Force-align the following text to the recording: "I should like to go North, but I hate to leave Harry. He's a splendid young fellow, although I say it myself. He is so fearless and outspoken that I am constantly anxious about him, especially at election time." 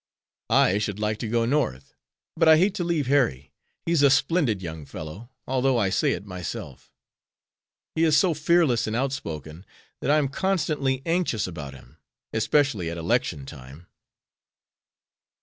"I 0.49 0.79
should 0.79 0.97
like 0.99 1.19
to 1.19 1.27
go 1.27 1.45
North, 1.45 1.93
but 2.35 2.47
I 2.47 2.57
hate 2.57 2.73
to 2.73 2.83
leave 2.83 3.05
Harry. 3.05 3.53
He's 3.85 4.01
a 4.01 4.09
splendid 4.09 4.59
young 4.59 4.83
fellow, 4.83 5.29
although 5.47 5.77
I 5.77 5.91
say 5.91 6.13
it 6.13 6.25
myself. 6.25 6.91
He 7.93 8.03
is 8.03 8.17
so 8.17 8.33
fearless 8.33 8.87
and 8.87 8.95
outspoken 8.95 9.63
that 9.99 10.09
I 10.09 10.17
am 10.17 10.27
constantly 10.29 11.03
anxious 11.05 11.45
about 11.45 11.75
him, 11.75 11.97
especially 12.33 12.89
at 12.89 12.97
election 12.97 13.45
time." 13.45 13.85